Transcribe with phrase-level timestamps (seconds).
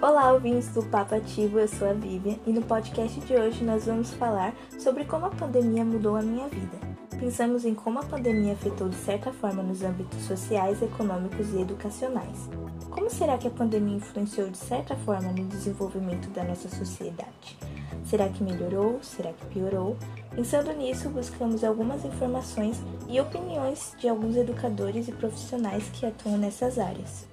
[0.00, 3.86] Olá, ouvintes do Papo Ativo, eu sou a Vivian e no podcast de hoje nós
[3.86, 6.78] vamos falar sobre como a pandemia mudou a minha vida.
[7.18, 12.48] Pensamos em como a pandemia afetou de certa forma nos âmbitos sociais, econômicos e educacionais.
[12.88, 17.58] Como será que a pandemia influenciou de certa forma no desenvolvimento da nossa sociedade?
[18.04, 19.00] Será que melhorou?
[19.02, 19.96] Será que piorou?
[20.30, 26.78] Pensando nisso, buscamos algumas informações e opiniões de alguns educadores e profissionais que atuam nessas
[26.78, 27.26] áreas.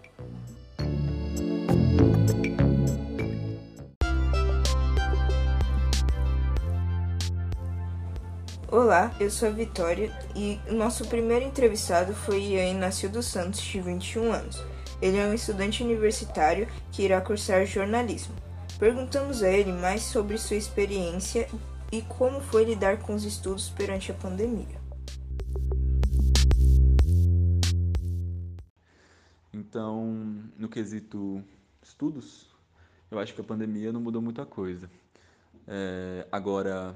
[8.71, 13.79] Olá, eu sou a Vitória e nosso primeiro entrevistado foi Ian Inácio dos Santos, de
[13.79, 14.63] 21 anos.
[14.99, 18.33] Ele é um estudante universitário que irá cursar jornalismo.
[18.79, 21.47] Perguntamos a ele mais sobre sua experiência
[21.91, 24.81] e como foi lidar com os estudos perante a pandemia.
[29.53, 31.43] Então, no quesito
[31.83, 32.49] estudos,
[33.11, 34.89] eu acho que a pandemia não mudou muita coisa.
[35.67, 36.95] É, agora,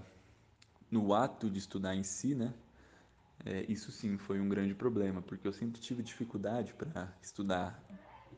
[0.92, 2.54] no ato de estudar em si, né?
[3.46, 7.82] É, isso sim foi um grande problema, porque eu sempre tive dificuldade para estudar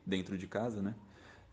[0.05, 0.95] dentro de casa, né?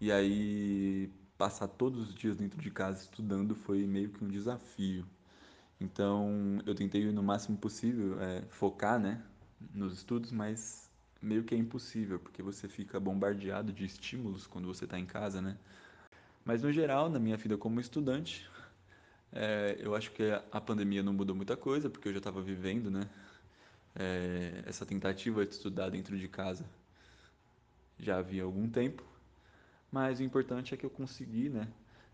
[0.01, 5.07] E aí passar todos os dias dentro de casa estudando foi meio que um desafio.
[5.81, 9.23] Então eu tentei no máximo possível é, focar, né,
[9.73, 10.91] nos estudos, mas
[11.23, 15.41] meio que é impossível porque você fica bombardeado de estímulos quando você está em casa,
[15.41, 15.57] né?
[16.45, 18.49] Mas no geral, na minha vida como estudante,
[19.33, 22.91] é, eu acho que a pandemia não mudou muita coisa, porque eu já estava vivendo,
[22.91, 23.09] né?
[23.95, 26.65] É, essa tentativa de estudar dentro de casa
[27.99, 29.05] já havia algum tempo,
[29.91, 31.69] mas o importante é que eu consegui, né?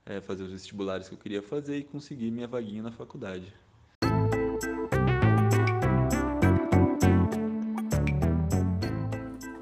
[0.06, 3.52] É, fazer os vestibulares que eu queria fazer e conseguir minha vaguinha na faculdade.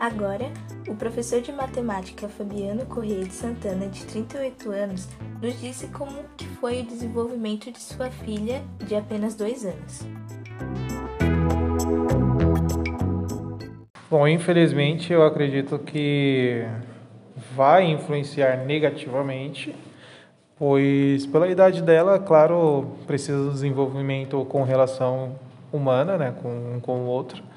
[0.02, 0.50] Agora,
[0.88, 5.08] o professor de matemática Fabiano Correia de Santana, de 38 anos,
[5.40, 10.04] nos disse como que foi o desenvolvimento de sua filha de apenas dois anos.
[14.10, 16.66] Bom, infelizmente eu acredito que
[17.54, 19.72] vai influenciar negativamente,
[20.58, 25.36] pois pela idade dela, claro, precisa do desenvolvimento com relação
[25.72, 27.51] humana, né, com com o outro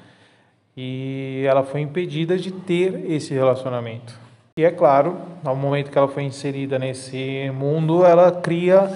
[0.76, 4.18] e ela foi impedida de ter esse relacionamento.
[4.58, 8.90] E é claro, ao momento que ela foi inserida nesse mundo, ela cria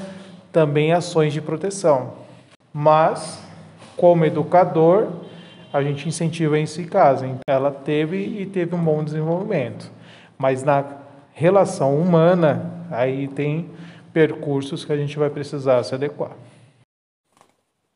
[0.52, 2.14] também ações de proteção.
[2.72, 3.42] Mas,
[3.96, 5.08] como educador,
[5.72, 7.24] a gente incentiva esse caso.
[7.24, 9.90] Então, ela teve e teve um bom desenvolvimento.
[10.38, 10.84] Mas na
[11.32, 13.70] relação humana, aí tem
[14.12, 16.32] percursos que a gente vai precisar se adequar.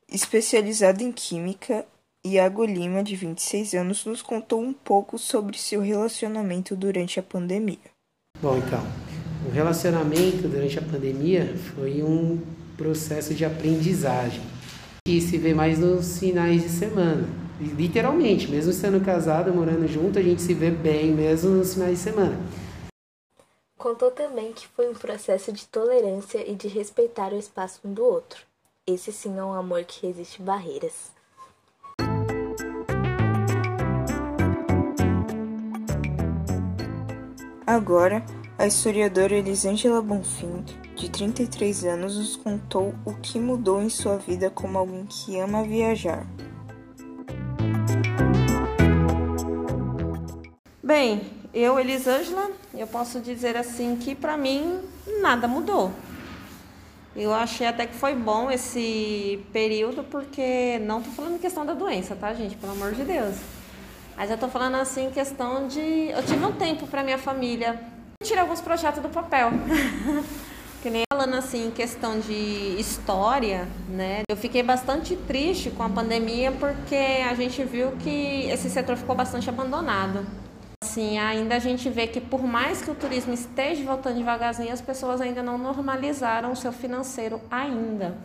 [0.09, 1.84] Especializado em Química,
[2.26, 7.76] Iago Lima, de 26 anos, nos contou um pouco sobre seu relacionamento durante a pandemia.
[8.40, 8.82] Bom, então,
[9.46, 12.40] o relacionamento durante a pandemia foi um
[12.78, 14.40] processo de aprendizagem
[15.06, 17.28] que se vê mais nos finais de semana.
[17.60, 22.04] Literalmente, mesmo sendo casado, morando junto, a gente se vê bem mesmo nos finais de
[22.04, 22.41] semana.
[23.76, 28.02] Contou também que foi um processo de tolerância e de respeitar o espaço um do
[28.02, 28.41] outro.
[28.86, 31.13] Esse sim é um amor que resiste barreiras.
[37.66, 38.22] Agora,
[38.58, 40.62] a historiadora Elisângela Bonfim,
[40.94, 45.64] de 33 anos, nos contou o que mudou em sua vida como alguém que ama
[45.64, 46.26] viajar.
[50.82, 51.22] Bem,
[51.54, 54.82] eu, Elisângela, eu posso dizer assim que para mim
[55.22, 55.91] nada mudou.
[57.16, 62.14] Eu achei até que foi bom esse período, porque não tô falando questão da doença,
[62.14, 62.56] tá, gente?
[62.56, 63.63] Pelo amor de Deus.
[64.16, 66.10] Mas eu tô falando assim, questão de.
[66.10, 67.80] Eu tive um tempo para minha família.
[68.22, 69.50] Tirei alguns projetos do papel.
[70.82, 74.20] que nem falando assim, questão de história, né?
[74.28, 79.16] Eu fiquei bastante triste com a pandemia porque a gente viu que esse setor ficou
[79.16, 80.27] bastante abandonado.
[80.84, 84.83] Assim, ainda a gente vê que por mais que o turismo esteja voltando devagarzinho, as
[84.83, 88.18] pessoas ainda não normalizaram o seu financeiro ainda.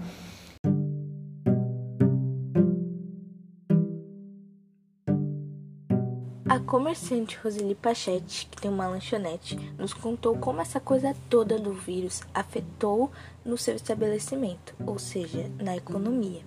[6.50, 11.72] A comerciante Roseli Pachete, que tem uma lanchonete, nos contou como essa coisa toda do
[11.74, 13.12] vírus afetou
[13.46, 16.42] no seu estabelecimento, ou seja, na economia.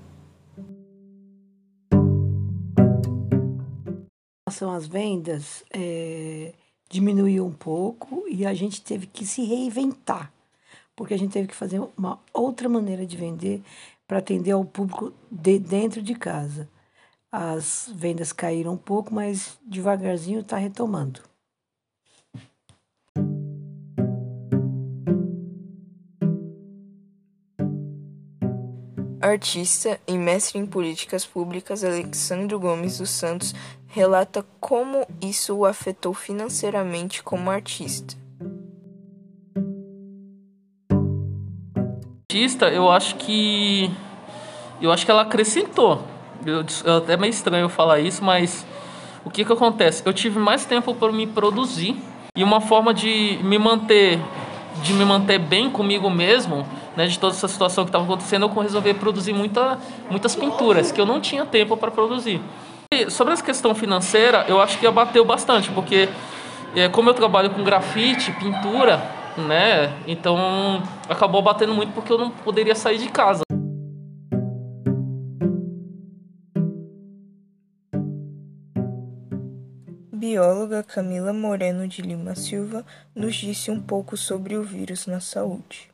[4.50, 6.52] São as vendas é,
[6.90, 10.32] diminuiu um pouco e a gente teve que se reinventar,
[10.96, 13.62] porque a gente teve que fazer uma outra maneira de vender
[14.04, 16.68] para atender ao público de dentro de casa.
[17.34, 21.22] As vendas caíram um pouco, mas devagarzinho está retomando.
[29.18, 33.54] Artista e mestre em políticas públicas Alexandre Gomes dos Santos
[33.86, 38.14] relata como isso o afetou financeiramente como artista.
[42.30, 43.90] Artista, eu acho que
[44.82, 46.11] eu acho que ela acrescentou
[46.44, 48.66] eu, eu, até meio estranho falar isso, mas
[49.24, 50.02] o que que acontece?
[50.04, 51.96] Eu tive mais tempo para me produzir
[52.34, 54.18] e uma forma de me manter
[54.82, 56.66] de me manter bem comigo mesmo,
[56.96, 59.78] né, de toda essa situação que estava acontecendo, eu resolvi produzir muita,
[60.10, 62.40] muitas pinturas que eu não tinha tempo para produzir.
[62.92, 66.08] E sobre essa questão financeira, eu acho que abateu bastante, porque
[66.74, 69.02] é, como eu trabalho com grafite, pintura,
[69.36, 73.42] né, então acabou batendo muito porque eu não poderia sair de casa.
[80.32, 85.90] Bióloga Camila Moreno de Lima Silva nos disse um pouco sobre o vírus na saúde.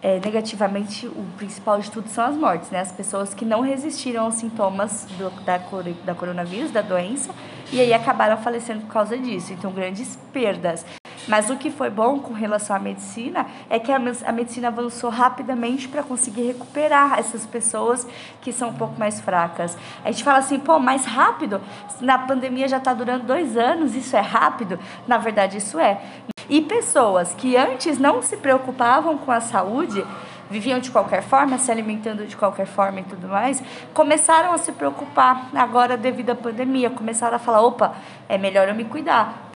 [0.00, 2.78] É, negativamente, o principal de tudo são as mortes, né?
[2.78, 5.58] As pessoas que não resistiram aos sintomas do, da,
[6.04, 7.34] da coronavírus, da doença,
[7.72, 9.52] e aí acabaram falecendo por causa disso.
[9.52, 10.86] Então, grandes perdas.
[11.28, 13.98] Mas o que foi bom com relação à medicina é que a,
[14.32, 18.06] medicina avançou rapidamente para conseguir recuperar essas pessoas
[18.40, 19.76] que são um pouco mais fracas.
[20.04, 21.60] A gente fala assim, pô, mais rápido?
[22.00, 24.78] Na pandemia já está durando dois anos, isso é rápido?
[25.06, 26.00] Na verdade, isso é.
[26.48, 30.02] E pessoas que antes não se preocupavam com a saúde,
[30.50, 34.72] viviam de qualquer forma, se alimentando de qualquer forma e tudo mais, começaram a se
[34.72, 37.94] preocupar agora devido à pandemia, começaram a falar, opa,
[38.28, 39.47] é melhor eu me cuidar.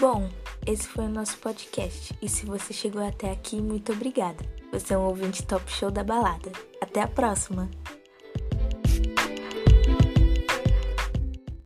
[0.00, 0.28] Bom,
[0.66, 2.16] esse foi o nosso podcast.
[2.20, 4.44] E se você chegou até aqui, muito obrigada.
[4.72, 6.50] Você é um ouvinte top show da balada.
[6.80, 7.70] Até a próxima!